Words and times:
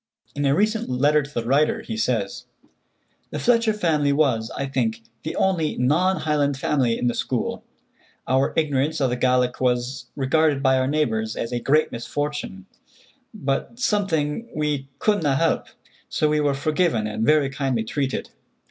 In 0.33 0.45
a 0.47 0.55
recent 0.55 0.89
letter 0.89 1.21
to 1.21 1.31
the 1.31 1.45
writer, 1.45 1.83
he 1.83 1.95
says: 1.95 2.45
"The 3.29 3.37
Fletcher 3.37 3.71
family 3.71 4.11
was, 4.11 4.49
I 4.57 4.65
think, 4.65 5.03
the 5.21 5.35
only 5.35 5.77
non 5.77 6.21
Highland 6.21 6.57
family 6.57 6.97
in 6.97 7.05
the 7.05 7.13
school. 7.13 7.63
Our 8.27 8.51
ignorance 8.57 8.99
of 8.99 9.11
the 9.11 9.15
Gaelic 9.15 9.61
was 9.61 10.07
regarded 10.15 10.63
by 10.63 10.79
our 10.79 10.87
neighbors 10.87 11.35
as 11.35 11.51
a 11.51 11.59
great 11.59 11.91
misfortune, 11.91 12.65
but 13.31 13.77
something 13.79 14.49
we 14.55 14.89
'couldna 14.97 15.35
help,' 15.35 15.67
so 16.09 16.29
we 16.29 16.39
were 16.41 16.55
forgiven 16.55 17.05
and 17.05 17.23
very 17.23 17.51
kindly 17.51 17.83
treated. 17.83 18.31